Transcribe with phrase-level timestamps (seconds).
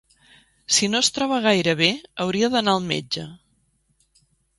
[0.77, 1.89] Si no es troba gaire bé
[2.25, 3.27] hauria d'anar al metge.